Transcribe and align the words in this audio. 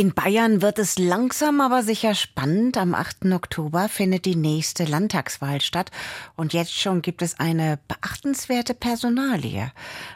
in 0.00 0.14
Bayern 0.14 0.62
wird 0.62 0.78
es 0.78 0.98
langsam 0.98 1.60
aber 1.60 1.82
sicher 1.82 2.14
spannend. 2.14 2.78
Am 2.78 2.94
8. 2.94 3.26
Oktober 3.34 3.90
findet 3.90 4.24
die 4.24 4.34
nächste 4.34 4.84
Landtagswahl 4.84 5.60
statt. 5.60 5.90
Und 6.36 6.54
jetzt 6.54 6.72
schon 6.72 7.02
gibt 7.02 7.20
es 7.20 7.38
eine 7.38 7.78
beachtenswerte 7.86 8.72
Personalie. 8.72 9.70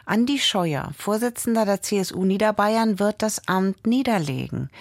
Andi 0.07 0.39
Scheuer, 0.39 0.89
Vorsitzender 0.97 1.65
der 1.65 1.83
CSU 1.83 2.25
Niederbayern, 2.25 2.97
wird 2.97 3.21
das 3.21 3.47
Amt 3.47 3.85
niederlegen. 3.85 4.71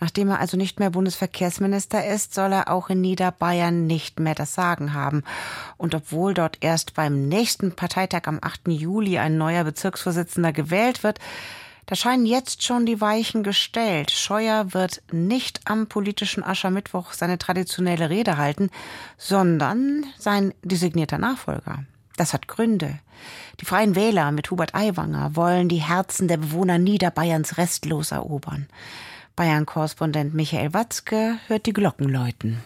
Nachdem 0.00 0.28
er 0.28 0.40
also 0.40 0.56
nicht 0.56 0.80
mehr 0.80 0.90
Bundesverkehrsminister 0.90 2.04
ist, 2.04 2.34
soll 2.34 2.52
er 2.52 2.68
auch 2.68 2.90
in 2.90 3.00
Niederbayern 3.00 3.86
nicht 3.86 4.18
mehr 4.18 4.34
das 4.34 4.56
Sagen 4.56 4.92
haben. 4.92 5.22
Und 5.76 5.94
obwohl 5.94 6.34
dort 6.34 6.58
erst 6.62 6.94
beim 6.94 7.28
nächsten 7.28 7.76
Parteitag 7.76 8.22
am 8.24 8.40
8. 8.42 8.66
Juli 8.66 9.18
ein 9.18 9.38
neuer 9.38 9.62
Bezirksvorsitzender 9.62 10.52
gewählt 10.52 11.04
wird, 11.04 11.20
da 11.88 11.94
scheinen 11.94 12.26
jetzt 12.26 12.62
schon 12.62 12.84
die 12.84 13.00
Weichen 13.00 13.42
gestellt. 13.42 14.10
Scheuer 14.10 14.74
wird 14.74 15.00
nicht 15.10 15.62
am 15.64 15.86
politischen 15.86 16.44
Aschermittwoch 16.44 17.14
seine 17.14 17.38
traditionelle 17.38 18.10
Rede 18.10 18.36
halten, 18.36 18.68
sondern 19.16 20.04
sein 20.18 20.52
designierter 20.62 21.16
Nachfolger. 21.16 21.84
Das 22.18 22.34
hat 22.34 22.46
Gründe. 22.46 22.98
Die 23.58 23.64
Freien 23.64 23.94
Wähler 23.94 24.32
mit 24.32 24.50
Hubert 24.50 24.74
Aiwanger 24.74 25.34
wollen 25.34 25.70
die 25.70 25.76
Herzen 25.76 26.28
der 26.28 26.36
Bewohner 26.36 26.76
Niederbayerns 26.76 27.56
restlos 27.56 28.12
erobern. 28.12 28.68
Bayern-Korrespondent 29.34 30.34
Michael 30.34 30.74
Watzke 30.74 31.38
hört 31.46 31.64
die 31.64 31.72
Glocken 31.72 32.10
läuten. 32.10 32.62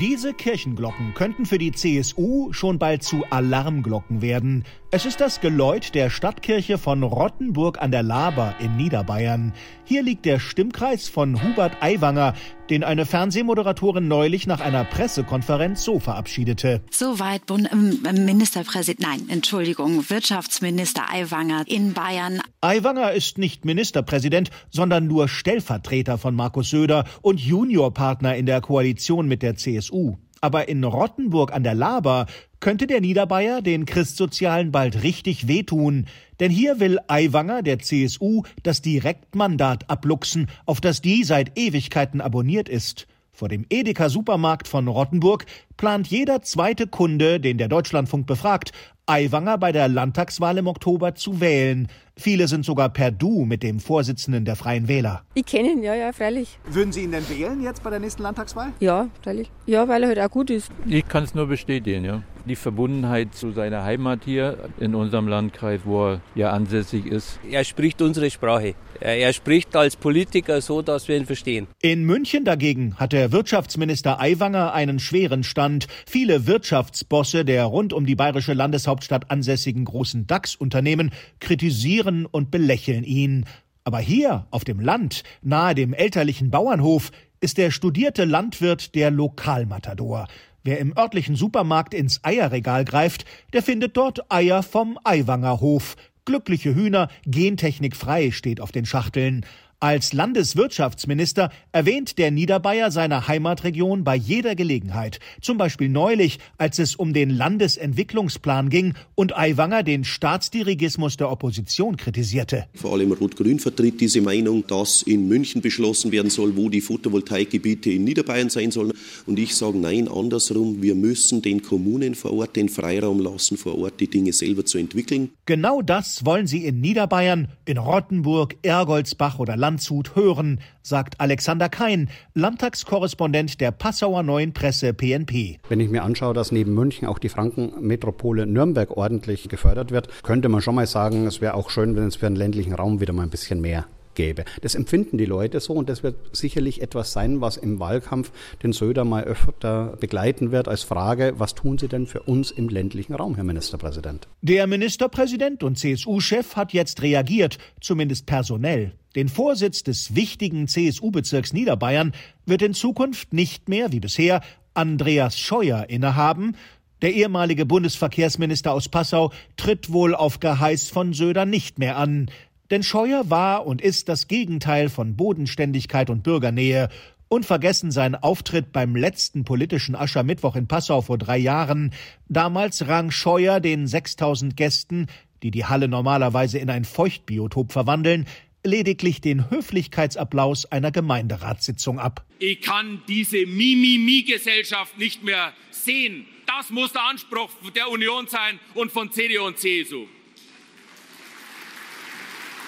Diese 0.00 0.32
Kirchenglocken 0.34 1.14
könnten 1.14 1.46
für 1.46 1.58
die 1.58 1.72
CSU 1.72 2.52
schon 2.52 2.78
bald 2.78 3.02
zu 3.02 3.24
Alarmglocken 3.30 4.22
werden. 4.22 4.64
Es 4.94 5.06
ist 5.06 5.22
das 5.22 5.40
Geläut 5.40 5.94
der 5.94 6.10
Stadtkirche 6.10 6.76
von 6.76 7.02
Rottenburg 7.02 7.80
an 7.80 7.90
der 7.90 8.02
Laber 8.02 8.56
in 8.58 8.76
Niederbayern. 8.76 9.54
Hier 9.84 10.02
liegt 10.02 10.26
der 10.26 10.38
Stimmkreis 10.38 11.08
von 11.08 11.42
Hubert 11.42 11.82
Aiwanger, 11.82 12.34
den 12.68 12.84
eine 12.84 13.06
Fernsehmoderatorin 13.06 14.06
neulich 14.06 14.46
nach 14.46 14.60
einer 14.60 14.84
Pressekonferenz 14.84 15.82
so 15.82 15.98
verabschiedete. 15.98 16.82
Soweit 16.90 17.46
Bund 17.46 17.72
äh, 17.72 18.12
Ministerpräsident, 18.12 19.00
nein, 19.00 19.30
Entschuldigung, 19.30 20.10
Wirtschaftsminister 20.10 21.10
Aiwanger 21.10 21.64
in 21.68 21.94
Bayern. 21.94 22.42
Aiwanger 22.60 23.12
ist 23.12 23.38
nicht 23.38 23.64
Ministerpräsident, 23.64 24.50
sondern 24.68 25.06
nur 25.06 25.26
Stellvertreter 25.26 26.18
von 26.18 26.34
Markus 26.34 26.68
Söder 26.68 27.06
und 27.22 27.40
Juniorpartner 27.40 28.36
in 28.36 28.44
der 28.44 28.60
Koalition 28.60 29.26
mit 29.26 29.40
der 29.40 29.56
CSU. 29.56 30.18
Aber 30.42 30.68
in 30.68 30.82
Rottenburg 30.82 31.52
an 31.52 31.62
der 31.62 31.74
Laber 31.74 32.26
könnte 32.58 32.88
der 32.88 33.00
Niederbayer 33.00 33.62
den 33.62 33.86
Christsozialen 33.86 34.72
bald 34.72 35.04
richtig 35.04 35.46
wehtun. 35.46 36.06
Denn 36.40 36.50
hier 36.50 36.80
will 36.80 36.98
Aiwanger 37.06 37.62
der 37.62 37.78
CSU 37.78 38.42
das 38.64 38.82
Direktmandat 38.82 39.88
abluchsen, 39.88 40.48
auf 40.66 40.80
das 40.80 41.00
die 41.00 41.22
seit 41.22 41.56
Ewigkeiten 41.56 42.20
abonniert 42.20 42.68
ist. 42.68 43.06
Vor 43.34 43.48
dem 43.48 43.64
Edeka 43.70 44.10
Supermarkt 44.10 44.68
von 44.68 44.86
Rottenburg 44.88 45.46
plant 45.78 46.06
jeder 46.06 46.42
zweite 46.42 46.86
Kunde, 46.86 47.40
den 47.40 47.56
der 47.56 47.68
Deutschlandfunk 47.68 48.26
befragt, 48.26 48.72
Aiwanger 49.06 49.56
bei 49.56 49.72
der 49.72 49.88
Landtagswahl 49.88 50.58
im 50.58 50.66
Oktober 50.66 51.14
zu 51.14 51.40
wählen. 51.40 51.88
Viele 52.14 52.46
sind 52.46 52.66
sogar 52.66 52.90
per 52.90 53.10
Du 53.10 53.46
mit 53.46 53.62
dem 53.62 53.80
Vorsitzenden 53.80 54.44
der 54.44 54.54
Freien 54.54 54.86
Wähler. 54.86 55.24
Ich 55.32 55.46
kenne 55.46 55.72
ihn, 55.72 55.82
ja, 55.82 55.94
ja, 55.94 56.12
freilich. 56.12 56.58
Würden 56.66 56.92
Sie 56.92 57.04
ihn 57.04 57.10
denn 57.10 57.26
wählen 57.30 57.62
jetzt 57.62 57.82
bei 57.82 57.88
der 57.88 58.00
nächsten 58.00 58.22
Landtagswahl? 58.22 58.74
Ja, 58.80 59.08
freilich. 59.22 59.50
Ja, 59.64 59.88
weil 59.88 60.02
er 60.02 60.10
halt 60.10 60.20
auch 60.20 60.30
gut 60.30 60.50
ist. 60.50 60.70
Ich 60.86 61.08
kann 61.08 61.24
es 61.24 61.34
nur 61.34 61.46
bestätigen, 61.46 62.04
ja. 62.04 62.22
Die 62.44 62.56
Verbundenheit 62.56 63.34
zu 63.34 63.52
seiner 63.52 63.84
Heimat 63.84 64.24
hier 64.24 64.68
in 64.80 64.96
unserem 64.96 65.28
Landkreis, 65.28 65.82
wo 65.84 66.08
er 66.08 66.20
ja 66.34 66.50
ansässig 66.50 67.06
ist. 67.06 67.38
Er 67.48 67.62
spricht 67.62 68.02
unsere 68.02 68.30
Sprache. 68.30 68.74
Er 68.98 69.32
spricht 69.32 69.76
als 69.76 69.94
Politiker 69.94 70.60
so, 70.60 70.82
dass 70.82 71.06
wir 71.06 71.16
ihn 71.16 71.26
verstehen. 71.26 71.68
In 71.80 72.04
München 72.04 72.44
dagegen 72.44 72.96
hat 72.96 73.12
der 73.12 73.30
Wirtschaftsminister 73.30 74.20
Aiwanger 74.20 74.72
einen 74.72 74.98
schweren 74.98 75.44
Stand. 75.44 75.86
Viele 76.06 76.46
Wirtschaftsbosse 76.48 77.44
der 77.44 77.64
rund 77.64 77.92
um 77.92 78.06
die 78.06 78.16
bayerische 78.16 78.54
Landeshauptstadt 78.54 79.30
ansässigen 79.30 79.84
großen 79.84 80.26
DAX-Unternehmen 80.26 81.10
kritisieren 81.38 82.26
und 82.26 82.50
belächeln 82.50 83.04
ihn. 83.04 83.44
Aber 83.84 83.98
hier 83.98 84.46
auf 84.50 84.64
dem 84.64 84.80
Land, 84.80 85.22
nahe 85.42 85.74
dem 85.74 85.92
elterlichen 85.94 86.50
Bauernhof, 86.50 87.10
ist 87.40 87.58
der 87.58 87.72
studierte 87.72 88.24
Landwirt 88.24 88.94
der 88.94 89.10
Lokalmatador. 89.10 90.28
Wer 90.64 90.78
im 90.78 90.96
örtlichen 90.96 91.34
Supermarkt 91.34 91.92
ins 91.92 92.22
Eierregal 92.22 92.84
greift, 92.84 93.24
der 93.52 93.62
findet 93.62 93.96
dort 93.96 94.30
Eier 94.30 94.62
vom 94.62 94.98
Aiwanger 95.02 95.60
Hof. 95.60 95.96
Glückliche 96.24 96.74
Hühner, 96.74 97.08
gentechnikfrei 97.26 98.30
steht 98.30 98.60
auf 98.60 98.70
den 98.70 98.86
Schachteln. 98.86 99.44
Als 99.82 100.12
Landeswirtschaftsminister 100.12 101.50
erwähnt 101.72 102.16
der 102.16 102.30
Niederbayer 102.30 102.92
seine 102.92 103.26
Heimatregion 103.26 104.04
bei 104.04 104.14
jeder 104.14 104.54
Gelegenheit. 104.54 105.18
Zum 105.40 105.58
Beispiel 105.58 105.88
neulich, 105.88 106.38
als 106.56 106.78
es 106.78 106.94
um 106.94 107.12
den 107.12 107.30
Landesentwicklungsplan 107.30 108.70
ging 108.70 108.94
und 109.16 109.36
Aiwanger 109.36 109.82
den 109.82 110.04
Staatsdirigismus 110.04 111.16
der 111.16 111.32
Opposition 111.32 111.96
kritisierte. 111.96 112.66
Vor 112.74 112.92
allem 112.92 113.10
Rot-Grün 113.10 113.58
vertritt 113.58 114.00
diese 114.00 114.20
Meinung, 114.20 114.64
dass 114.68 115.02
in 115.02 115.26
München 115.26 115.62
beschlossen 115.62 116.12
werden 116.12 116.30
soll, 116.30 116.56
wo 116.56 116.68
die 116.68 116.80
Photovoltaikgebiete 116.80 117.90
in 117.90 118.04
Niederbayern 118.04 118.50
sein 118.50 118.70
sollen. 118.70 118.92
Und 119.26 119.40
ich 119.40 119.56
sage 119.56 119.78
nein, 119.78 120.06
andersrum. 120.06 120.80
Wir 120.80 120.94
müssen 120.94 121.42
den 121.42 121.60
Kommunen 121.60 122.14
vor 122.14 122.32
Ort 122.34 122.54
den 122.54 122.68
Freiraum 122.68 123.18
lassen, 123.18 123.56
vor 123.56 123.76
Ort 123.76 123.98
die 123.98 124.06
Dinge 124.06 124.32
selber 124.32 124.64
zu 124.64 124.78
entwickeln. 124.78 125.30
Genau 125.44 125.82
das 125.82 126.24
wollen 126.24 126.46
sie 126.46 126.66
in 126.66 126.80
Niederbayern, 126.80 127.48
in 127.64 127.78
Rottenburg, 127.78 128.54
Ergoldsbach 128.62 129.40
oder 129.40 129.56
Land 129.56 129.71
Landshut 129.72 130.14
hören, 130.16 130.60
sagt 130.82 131.18
Alexander 131.18 131.70
Kein, 131.70 132.10
Landtagskorrespondent 132.34 133.58
der 133.58 133.70
Passauer 133.70 134.22
Neuen 134.22 134.52
Presse 134.52 134.92
PNP. 134.92 135.60
Wenn 135.66 135.80
ich 135.80 135.88
mir 135.88 136.02
anschaue, 136.02 136.34
dass 136.34 136.52
neben 136.52 136.74
München 136.74 137.08
auch 137.08 137.18
die 137.18 137.30
Frankenmetropole 137.30 138.44
Nürnberg 138.44 138.90
ordentlich 138.90 139.48
gefördert 139.48 139.90
wird, 139.90 140.08
könnte 140.22 140.50
man 140.50 140.60
schon 140.60 140.74
mal 140.74 140.86
sagen, 140.86 141.26
es 141.26 141.40
wäre 141.40 141.54
auch 141.54 141.70
schön, 141.70 141.96
wenn 141.96 142.08
es 142.08 142.16
für 142.16 142.26
den 142.26 142.36
ländlichen 142.36 142.74
Raum 142.74 143.00
wieder 143.00 143.14
mal 143.14 143.22
ein 143.22 143.30
bisschen 143.30 143.62
mehr 143.62 143.86
gäbe. 144.14 144.44
Das 144.60 144.74
empfinden 144.74 145.18
die 145.18 145.24
Leute 145.24 145.60
so 145.60 145.74
und 145.74 145.88
das 145.88 146.02
wird 146.02 146.16
sicherlich 146.32 146.82
etwas 146.82 147.12
sein, 147.12 147.40
was 147.40 147.56
im 147.56 147.80
Wahlkampf 147.80 148.32
den 148.62 148.72
Söder 148.72 149.04
mal 149.04 149.24
öfter 149.24 149.96
begleiten 150.00 150.52
wird 150.52 150.68
als 150.68 150.82
Frage, 150.82 151.34
was 151.36 151.54
tun 151.54 151.78
Sie 151.78 151.88
denn 151.88 152.06
für 152.06 152.22
uns 152.22 152.50
im 152.50 152.68
ländlichen 152.68 153.14
Raum, 153.14 153.34
Herr 153.34 153.44
Ministerpräsident? 153.44 154.28
Der 154.40 154.66
Ministerpräsident 154.66 155.62
und 155.62 155.78
CSU-Chef 155.78 156.56
hat 156.56 156.72
jetzt 156.72 157.02
reagiert, 157.02 157.58
zumindest 157.80 158.26
personell. 158.26 158.92
Den 159.14 159.28
Vorsitz 159.28 159.82
des 159.82 160.14
wichtigen 160.14 160.68
CSU-Bezirks 160.68 161.52
Niederbayern 161.52 162.12
wird 162.46 162.62
in 162.62 162.72
Zukunft 162.74 163.32
nicht 163.32 163.68
mehr, 163.68 163.92
wie 163.92 164.00
bisher, 164.00 164.40
Andreas 164.74 165.38
Scheuer 165.38 165.86
innehaben. 165.88 166.56
Der 167.02 167.12
ehemalige 167.12 167.66
Bundesverkehrsminister 167.66 168.72
aus 168.72 168.88
Passau 168.88 169.32
tritt 169.56 169.92
wohl 169.92 170.14
auf 170.14 170.40
Geheiß 170.40 170.88
von 170.88 171.12
Söder 171.12 171.44
nicht 171.44 171.78
mehr 171.78 171.96
an. 171.96 172.30
Denn 172.72 172.82
Scheuer 172.82 173.28
war 173.28 173.66
und 173.66 173.82
ist 173.82 174.08
das 174.08 174.28
Gegenteil 174.28 174.88
von 174.88 175.14
Bodenständigkeit 175.14 176.08
und 176.08 176.22
Bürgernähe. 176.22 176.88
Unvergessen 177.28 177.90
sein 177.90 178.14
Auftritt 178.14 178.72
beim 178.72 178.96
letzten 178.96 179.44
politischen 179.44 179.94
Aschermittwoch 179.94 180.56
in 180.56 180.68
Passau 180.68 181.02
vor 181.02 181.18
drei 181.18 181.36
Jahren. 181.36 181.92
Damals 182.30 182.88
rang 182.88 183.10
Scheuer 183.10 183.60
den 183.60 183.86
6000 183.86 184.56
Gästen, 184.56 185.08
die 185.42 185.50
die 185.50 185.66
Halle 185.66 185.86
normalerweise 185.86 186.58
in 186.58 186.70
ein 186.70 186.86
Feuchtbiotop 186.86 187.72
verwandeln, 187.72 188.26
lediglich 188.64 189.20
den 189.20 189.50
Höflichkeitsapplaus 189.50 190.64
einer 190.64 190.92
Gemeinderatssitzung 190.92 191.98
ab. 191.98 192.24
Ich 192.38 192.62
kann 192.62 193.02
diese 193.06 193.44
Mimimi-Gesellschaft 193.44 194.96
nicht 194.96 195.22
mehr 195.22 195.52
sehen. 195.70 196.24
Das 196.46 196.70
muss 196.70 196.94
der 196.94 197.04
Anspruch 197.04 197.50
der 197.76 197.90
Union 197.90 198.28
sein 198.28 198.58
und 198.72 198.90
von 198.90 199.12
CDU 199.12 199.44
und 199.44 199.58
CSU. 199.58 200.06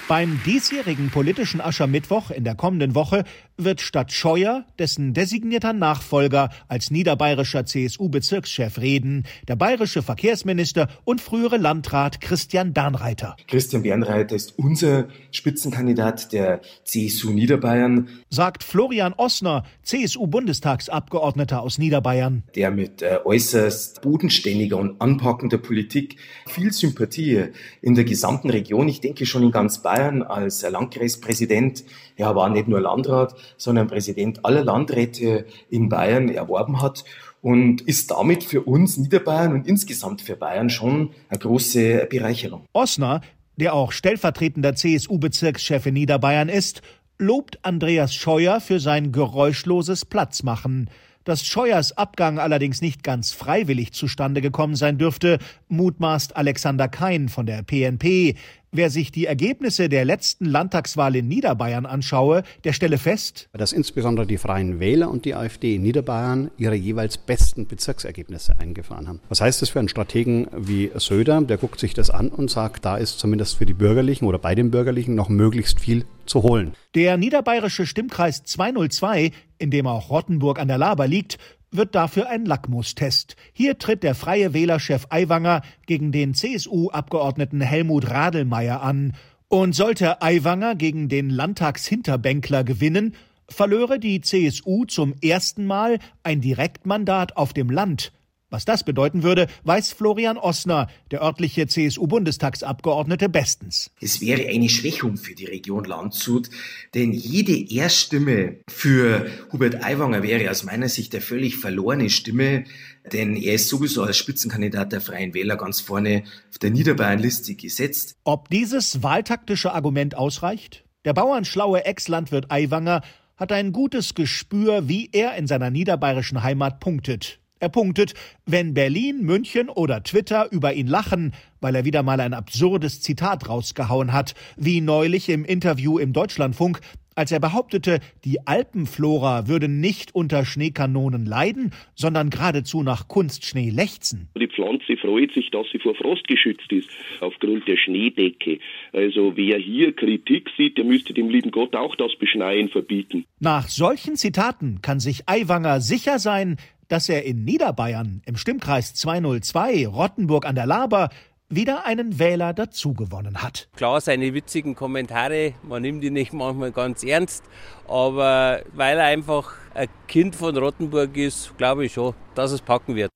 Beim 0.07 0.39
diesjährigen 0.45 1.09
politischen 1.09 1.63
Aschermittwoch 1.63 2.31
in 2.31 2.45
der 2.45 2.55
kommenden 2.55 2.95
Woche 2.95 3.25
wird 3.57 3.81
statt 3.81 4.13
Scheuer 4.13 4.67
dessen 4.79 5.15
designierter 5.15 5.73
Nachfolger 5.73 6.51
als 6.69 6.91
niederbayerischer 6.91 7.65
CSU-Bezirkschef 7.65 8.79
reden, 8.79 9.25
der 9.49 9.57
bayerische 9.57 10.03
Verkehrsminister 10.03 10.89
und 11.05 11.23
frühere 11.23 11.57
Landrat 11.57 12.21
Christian 12.21 12.75
Bernreiter. 12.75 13.37
Christian 13.49 13.83
Bernreiter 13.83 14.37
ist 14.37 14.59
unser 14.59 15.09
Spitzenkandidat 15.31 16.33
der 16.35 16.61
CSU 16.85 17.31
Niederbayern, 17.31 18.09
sagt 18.29 18.63
Florian 18.63 19.15
Ossner, 19.15 19.65
CSU-Bundestagsabgeordneter 19.85 21.63
aus 21.63 21.79
Niederbayern. 21.79 22.43
Der 22.55 22.71
mit 22.71 23.01
äh, 23.01 23.21
äußerst 23.25 24.03
bodenständiger 24.03 24.77
und 24.77 25.01
anpackender 25.01 25.59
Politik 25.59 26.17
viel 26.47 26.73
Sympathie 26.73 27.47
in 27.81 27.95
der 27.95 28.05
gesamten 28.05 28.51
Region, 28.51 28.89
ich 28.89 29.01
denke 29.01 29.25
schon 29.25 29.45
in 29.45 29.51
ganz 29.51 29.81
Bayern 29.95 30.23
als 30.23 30.63
Landkreispräsident, 30.63 31.85
er 32.17 32.35
war 32.35 32.49
nicht 32.49 32.67
nur 32.67 32.81
Landrat, 32.81 33.35
sondern 33.57 33.87
Präsident 33.87 34.45
aller 34.45 34.65
Landräte 34.65 35.47
in 35.71 35.89
Bayern 35.89 36.29
erworben 36.29 36.83
hat. 36.83 37.05
und 37.41 37.83
ist 37.83 38.11
damit 38.11 38.43
für 38.43 38.63
uns 38.63 38.97
Niederbayern 38.97 39.53
und 39.53 39.67
insgesamt 39.67 40.23
für 40.23 40.35
Bayern 40.35 40.71
schon 40.71 41.11
eine 41.29 41.39
große 41.39 42.07
Bereicherung. 42.09 42.65
Osner, 42.73 43.21
der 43.57 43.75
auch 43.75 43.93
stellvertretender 43.93 44.75
CSU-Bezirkschef 44.75 45.85
in 45.85 45.93
Niederbayern 45.93 46.49
ist, 46.49 46.81
lobt 47.19 47.59
Andreas 47.61 48.15
Scheuer 48.15 48.63
für 48.63 48.81
sein 48.81 49.13
geräuschloses 49.13 50.07
Platzmachen. 50.07 50.89
Dass 51.25 51.45
Scheuers 51.45 51.97
Abgang 51.97 52.39
allerdings 52.39 52.81
nicht 52.81 53.03
ganz 53.03 53.33
freiwillig 53.33 53.93
zustande 53.93 54.41
gekommen 54.41 54.75
sein 54.75 54.97
dürfte, 54.97 55.39
mutmaßt 55.69 56.37
Alexander 56.37 56.89
Kein 56.89 57.29
von 57.29 57.45
der 57.45 57.63
PNP. 57.63 58.37
Wer 58.77 58.91
sich 58.91 59.13
die 59.13 59.27
Ergebnisse 59.27 59.89
der 59.89 60.05
letzten 60.05 60.47
Landtagswahl 60.47 61.15
in 61.15 61.29
Niederbayern 61.29 61.87
anschaue, 61.87 62.43
der 62.65 62.73
stelle 62.73 62.99
fest, 62.99 63.49
dass 63.53 63.73
insbesondere 63.73 64.27
die 64.27 64.37
Freien 64.37 64.81
Wähler 64.81 65.13
und 65.13 65.25
die 65.27 65.37
AfD 65.37 65.77
in 65.77 65.83
Niederbayern 65.83 66.51
ihre 66.59 66.75
jeweils 66.75 67.17
besten 67.17 67.69
Bezirksergebnisse 67.69 68.59
eingefahren 68.59 69.07
haben. 69.07 69.21
Was 69.29 69.41
heißt 69.41 69.63
das 69.63 69.69
für 69.69 69.79
einen 69.79 69.89
Strategen 69.89 70.49
wie 70.57 70.91
Söder? 70.97 71.41
Der 71.43 71.57
guckt 71.57 71.79
sich 71.79 71.95
das 71.95 72.11
an 72.11 72.31
und 72.31 72.51
sagt, 72.51 72.85
da 72.85 72.97
ist 72.97 73.21
zumindest 73.21 73.59
für 73.59 73.65
die 73.65 73.75
Bürgerlichen 73.75 74.27
oder 74.27 74.41
bei 74.41 74.57
den 74.57 74.73
Bürgerlichen 74.73 75.15
noch 75.15 75.29
möglichst 75.29 75.79
viel 75.79 76.05
zu 76.27 76.43
holen. 76.43 76.73
Der 76.97 77.17
niederbayerische 77.17 77.87
Stimmkreis 77.87 78.43
202, 78.43 79.31
in 79.59 79.71
dem 79.71 79.87
auch 79.87 80.11
Rottenburg 80.11 80.59
an 80.59 80.67
der 80.67 80.79
Laber 80.79 81.07
liegt, 81.07 81.39
wird 81.77 81.95
dafür 81.95 82.29
ein 82.29 82.45
Lackmustest. 82.45 83.37
Hier 83.53 83.79
tritt 83.79 84.03
der 84.03 84.15
freie 84.15 84.55
Wählerchef 84.55 85.07
Aiwanger 85.11 85.63
gegen 85.87 86.13
den 86.13 86.35
CSU-Abgeordneten 86.35 87.61
Helmut 87.61 88.11
Radelmeier 88.11 88.83
an. 88.83 89.15
Und 89.49 89.75
sollte 89.75 90.23
Aiwanger 90.23 90.75
gegen 90.75 91.09
den 91.09 91.31
Landtagshinterbänkler 91.31 92.65
gewinnen, 92.65 93.15
verlöre 93.49 93.99
die 93.99 94.21
CSU 94.21 94.85
zum 94.85 95.15
ersten 95.23 95.67
Mal 95.67 95.99
ein 96.23 96.41
Direktmandat 96.41 97.37
auf 97.37 97.53
dem 97.53 97.71
Land. 97.71 98.13
Was 98.51 98.65
das 98.65 98.85
bedeuten 98.85 99.23
würde, 99.23 99.49
weiß 99.65 99.93
Florian 99.93 100.39
Ossner, 100.39 100.89
der 101.11 101.23
örtliche 101.23 101.67
CSU-Bundestagsabgeordnete, 101.67 103.29
bestens. 103.29 103.91
Es 104.01 104.21
wäre 104.21 104.49
eine 104.49 104.69
Schwächung 104.69 105.17
für 105.17 105.35
die 105.35 105.47
Region 105.47 105.85
Landshut, 105.85 106.51
denn 106.95 107.13
jede 107.13 107.57
Erststimme 107.75 108.59
für 108.69 109.27
Hubert 109.51 109.83
Aiwanger 109.83 110.23
wäre 110.23 110.51
aus 110.51 110.63
meiner 110.63 110.89
Sicht 110.89 111.15
eine 111.15 111.23
völlig 111.23 111.57
verlorene 111.57 112.11
Stimme, 112.11 112.65
denn 113.13 113.35
er 113.37 113.55
ist 113.55 113.69
sowieso 113.69 114.03
als 114.03 114.19
Spitzenkandidat 114.19 114.93
der 114.93 115.01
Freien 115.01 115.35
Wähler 115.35 115.57
ganz 115.57 115.81
vorne 115.81 116.25
auf 116.51 116.59
der 116.59 116.71
Niederbayernliste 116.71 117.55
gesetzt. 117.55 118.17
Ob 118.25 118.51
dieses 118.51 119.03
wahltaktische 119.03 119.73
Argument 119.73 120.17
ausreicht? 120.17 120.85
Der 121.05 121.13
bauernschlaue 121.13 121.85
Ex-Landwirt 121.85 122.51
Aiwanger 122.51 123.03
hat 123.37 123.53
ein 123.53 123.73
gutes 123.73 124.15
Gespür, 124.15 124.89
wie 124.89 125.11
er 125.13 125.35
in 125.35 125.47
seiner 125.47 125.71
niederbayerischen 125.71 126.43
Heimat 126.43 126.81
punktet. 126.81 127.41
Er 127.61 127.69
punktet, 127.69 128.15
wenn 128.47 128.75
Berlin, 128.75 129.23
München 129.23 129.69
oder 129.69 130.03
Twitter 130.03 130.51
über 130.51 130.75
ihn 130.75 130.89
lachen, 130.89 131.33
weil 131.61 131.75
er 131.77 131.85
wieder 131.85 132.03
mal 132.03 132.21
ein 132.21 132.35
absurdes 132.35 133.01
Zitat 133.01 133.49
rausgehauen 133.49 134.13
hat, 134.13 134.35
wie 134.57 134.81
neulich 134.81 135.29
im 135.29 135.45
Interview 135.45 135.99
im 135.99 136.13
Deutschlandfunk, 136.13 136.81
als 137.15 137.31
er 137.31 137.39
behauptete, 137.39 138.01
die 138.25 138.45
Alpenflora 138.47 139.47
würde 139.47 139.69
nicht 139.69 140.15
unter 140.17 140.45
Schneekanonen 140.45 141.27
leiden, 141.27 141.71
sondern 141.95 142.29
geradezu 142.29 142.83
nach 142.83 143.07
Kunstschnee 143.07 143.71
lechzen. 143.71 144.29
Die 144.37 144.49
Pflanze 144.49 144.97
freut 144.97 145.33
sich, 145.33 145.51
dass 145.51 145.67
sie 145.71 145.79
vor 145.79 145.95
Frost 145.95 146.27
geschützt 146.27 146.73
ist, 146.73 146.89
aufgrund 147.21 147.69
der 147.69 147.77
Schneedecke. 147.77 148.59
Also 148.93 149.37
wer 149.37 149.59
hier 149.59 149.95
Kritik 149.95 150.51
sieht, 150.57 150.77
der 150.77 150.85
müsste 150.85 151.15
dem 151.15 151.29
lieben 151.29 151.53
Gott 151.53 151.77
auch 151.77 151.95
das 151.95 152.17
Beschneien 152.19 152.69
verbieten. 152.69 153.25
Nach 153.39 153.69
solchen 153.69 154.17
Zitaten 154.17 154.81
kann 154.83 154.99
sich 154.99 155.29
Aiwanger 155.29 155.81
sicher 155.81 156.19
sein, 156.19 156.57
dass 156.95 157.09
er 157.09 157.25
in 157.25 157.43
Niederbayern 157.43 158.23
im 158.25 158.37
Stimmkreis 158.37 158.95
202 158.95 159.89
Rottenburg 159.89 160.47
an 160.47 160.55
der 160.55 160.65
Laber 160.65 161.09
wieder 161.49 161.87
einen 161.87 162.21
Wähler 162.21 162.55
dazugewonnen 162.55 163.43
hat. 163.43 163.69
Klar, 163.75 164.01
seine 164.01 164.33
witzigen 164.33 164.77
Kommentare, 164.77 165.55
man 165.65 165.83
nimmt 165.83 166.05
die 166.05 166.11
nicht 166.11 166.33
manchmal 166.33 166.71
ganz 166.71 167.03
ernst, 167.03 167.43
aber 167.89 168.61
weil 168.75 168.97
er 168.97 169.07
einfach 169.07 169.55
ein 169.75 169.89
Kind 170.07 170.37
von 170.37 170.57
Rottenburg 170.57 171.17
ist, 171.17 171.59
glaube 171.59 171.87
ich 171.87 171.95
schon, 171.95 172.15
dass 172.37 172.53
es 172.53 172.61
packen 172.61 172.95
wird. 172.95 173.11